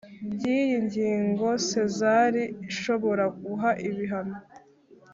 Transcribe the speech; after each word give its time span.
By 0.35 0.43
iyi 0.57 0.75
ngingo 0.85 1.47
sezar 1.69 2.33
ishobora 2.71 3.23
guha 3.43 3.71
ibihano 3.89 4.37